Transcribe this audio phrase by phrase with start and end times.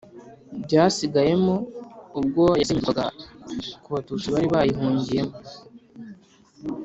[0.63, 1.55] byasigayemo
[2.19, 3.05] ubwo yasenyerwaga
[3.83, 5.35] ku batutsi bari bayihungiyemo